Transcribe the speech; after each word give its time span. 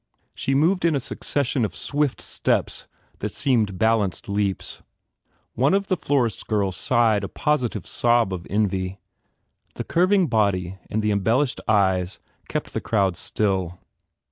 She 0.33 0.55
moved 0.55 0.83
in 0.83 0.95
a 0.95 0.99
succession 0.99 1.63
of 1.63 1.75
swift 1.75 2.21
steps 2.21 2.87
that 3.19 3.35
seemed 3.35 3.77
balanced 3.77 4.27
leaps. 4.27 4.81
One 5.53 5.75
of 5.75 5.89
the 5.89 5.95
florist 5.95 6.39
s 6.39 6.43
girls 6.43 6.75
sighed 6.75 7.23
a 7.23 7.29
positive 7.29 7.85
sob 7.85 8.33
of 8.33 8.47
envy. 8.49 8.99
The 9.75 9.83
curving 9.83 10.25
body 10.25 10.79
and 10.89 11.03
the 11.03 11.11
embellished 11.11 11.61
eyes 11.67 12.17
kept 12.49 12.73
the 12.73 12.81
crowd 12.81 13.15
still. 13.15 13.77